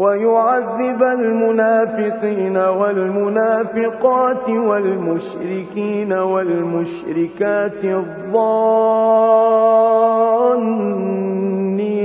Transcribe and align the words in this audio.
ويعذب 0.00 1.02
المنافقين 1.02 2.56
والمنافقات 2.56 4.48
والمشركين 4.48 6.12
والمشركات 6.12 7.84
الظانين 7.84 8.14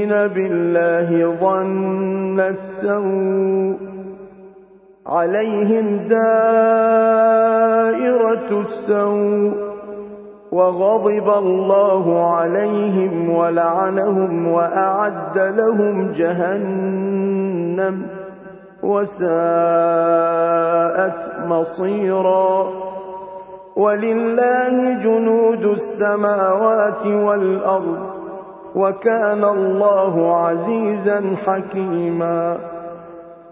بالله 0.09 1.35
ظن 1.39 2.39
السوء 2.39 3.77
عليهم 5.07 5.97
دائرة 6.07 6.19
السوء 8.61 9.64
وغضب 10.56 11.30
الله 11.30 12.34
عليهم 12.36 13.30
ولعنهم 13.30 14.48
وأعد 14.48 15.38
لهم 15.38 16.11
جهنم 16.11 18.08
وساءت 18.83 19.26
مصيرا 21.48 22.70
ولله 23.76 24.94
جنود 25.03 25.66
السماوات 25.66 27.08
والأرض 27.08 27.98
وكان 28.76 29.44
الله 29.44 30.36
عزيزا 30.45 31.36
حكيما 31.45 32.58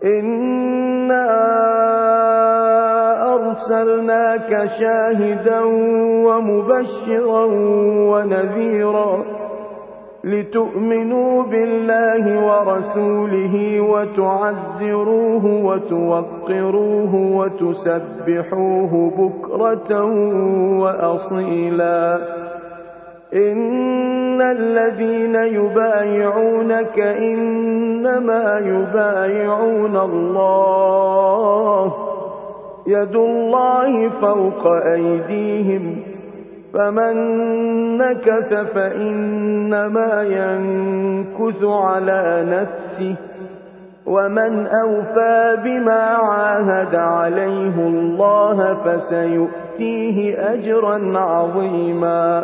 إنا 0.04 1.44
أرسلناك 3.50 4.66
شاهدا 4.66 5.60
ومبشرا 6.26 7.46
ونذيرا 8.12 9.24
لتؤمنوا 10.24 11.44
بالله 11.44 12.46
ورسوله 12.48 13.82
وتعزروه 13.82 15.46
وتوقروه 15.46 17.16
وتسبحوه 17.16 19.12
بكرة 19.18 20.04
وأصيلا. 20.80 22.18
إن 23.34 24.42
الذين 24.42 25.36
يبايعونك 25.36 27.00
إنما 27.00 28.60
يبايعون 28.60 29.98
الله 29.98 32.13
يد 32.88 33.16
الله 33.16 34.10
فوق 34.10 34.68
أيديهم 34.68 35.96
فمن 36.74 37.18
نكث 37.98 38.54
فإنما 38.54 40.24
ينكث 40.24 41.64
على 41.64 42.46
نفسه 42.50 43.16
ومن 44.06 44.68
أوفى 44.68 45.58
بما 45.64 46.02
عاهد 46.02 46.96
عليه 46.96 47.76
الله 47.88 48.74
فسيؤتيه 48.74 50.52
أجرا 50.54 51.20
عظيما. 51.20 52.44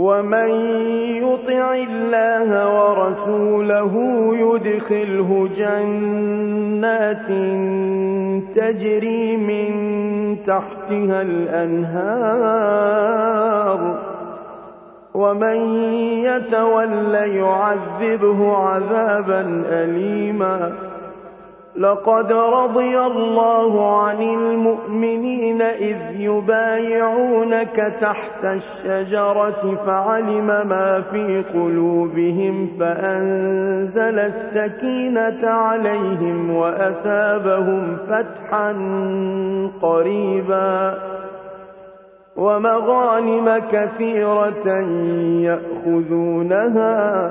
ومن 0.00 0.50
يطع 1.24 1.74
الله 1.74 2.50
ورسوله 2.76 3.94
يدخله 4.32 5.48
جنات 5.56 7.26
تجري 8.56 9.36
من 9.36 9.70
تحتها 10.46 11.22
الأنهار 11.22 12.60
ومن 15.14 15.56
يتول 16.24 17.14
يعذبه 17.14 18.56
عذابا 18.56 19.64
أليما 19.68 20.72
لقد 21.76 22.32
رضي 22.32 23.00
الله 23.00 24.00
عن 24.02 24.22
المؤمنين 24.22 25.62
إذ 25.62 25.96
يبايعونك 26.20 27.94
تحت 28.00 28.44
الشجرة 28.44 29.76
فعلم 29.86 30.46
ما 30.46 31.02
في 31.10 31.44
قلوبهم 31.54 32.70
فأنزل 32.80 34.18
السكينة 34.18 35.50
عليهم 35.50 36.56
وأثابهم 36.56 37.96
فتحا 37.96 38.72
قريبا 39.82 40.98
ومغانم 42.36 43.62
كثيرة 43.72 44.68
يأخذونها 45.40 47.30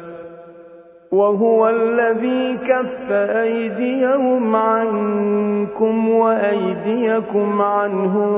وهو 1.11 1.69
الذي 1.69 2.57
كف 2.57 3.11
أيديهم 3.11 4.55
عنكم 4.55 6.09
وأيديكم 6.09 7.61
عنهم 7.61 8.31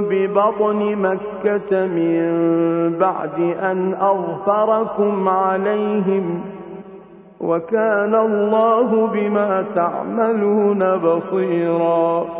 ببطن 0.00 0.96
مكة 0.96 1.86
من 1.86 2.22
بعد 2.98 3.40
أن 3.62 3.94
أغفركم 3.94 5.28
عليهم 5.28 6.40
وكان 7.40 8.14
الله 8.14 9.06
بما 9.06 9.64
تعملون 9.74 10.96
بصيراً 10.96 12.39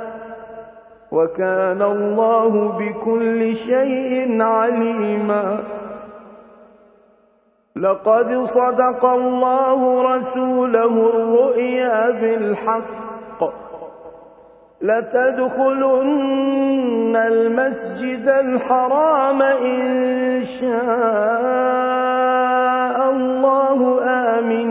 وكان 1.11 1.81
الله 1.81 2.77
بكل 2.77 3.55
شيء 3.55 4.41
عليما. 4.41 5.59
لقد 7.75 8.43
صدق 8.43 9.05
الله 9.05 10.01
رسوله 10.15 11.09
الرؤيا 11.09 12.09
بالحق. 12.09 13.01
لتدخلن 14.81 16.11
المسجد 17.15 18.27
الحرام 18.27 19.41
إن 19.41 20.43
شاء 20.43 20.71
الله 23.11 23.79
آمنين 24.39 24.70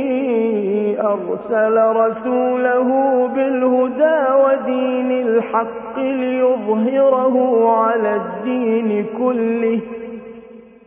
أرسل 1.03 1.77
رسوله 1.77 2.87
بالهدى 3.27 4.33
ودين 4.43 5.11
الحق 5.11 5.99
ليظهره 5.99 7.67
على 7.69 8.15
الدين 8.15 9.05
كله 9.17 9.81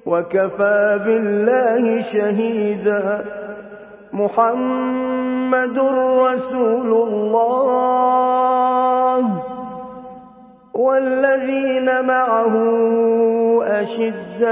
وكفى 0.07 1.01
بالله 1.07 2.01
شهيدا. 2.01 3.25
محمد 4.13 5.79
رسول 6.19 6.93
الله. 7.09 7.65
والذين 10.75 12.07
معه 12.07 12.55
أشداء 13.63 14.45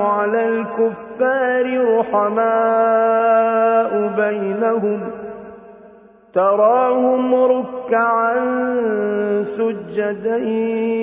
على 0.00 0.48
الكفار 1.20 1.98
رحماء 1.98 3.92
بينهم 4.16 5.00
تراهم 6.34 7.34
ركعا 7.34 8.34
سجدا 9.42 10.36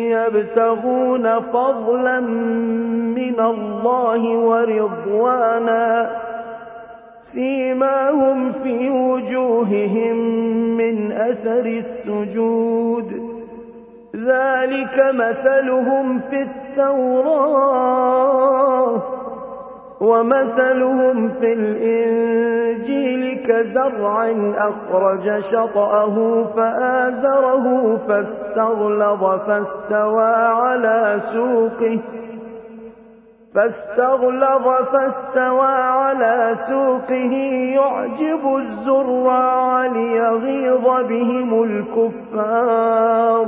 يبتغون 0.10 1.40
فضلا 1.40 2.20
من 3.16 3.40
الله 3.40 4.38
ورضوانا 4.38 6.10
سيماهم 7.24 8.52
في 8.52 8.90
وجوههم 8.90 10.18
من 10.78 11.12
أثر 11.12 11.66
السجود. 11.66 13.30
ذلك 14.16 15.12
مثلهم 15.14 16.20
في 16.20 16.42
التوراة. 16.42 17.90
ومثلهم 20.02 21.30
في 21.30 21.54
الإنجيل 21.54 23.44
كزرع 23.48 24.32
أخرج 24.58 25.40
شطأه 25.40 26.44
فآزره 26.56 27.98
فاستغلظ 28.08 29.24
فاستوى 29.48 30.34
على 30.36 31.20
سوقه 31.34 32.00
فاستغلظ 33.56 34.68
فاستوى 34.92 35.68
على 35.68 36.56
سوقه 36.70 37.34
يعجب 37.76 38.56
الزراع 38.58 39.86
ليغيظ 39.86 40.86
بهم 41.10 41.64
الكفار 41.64 43.48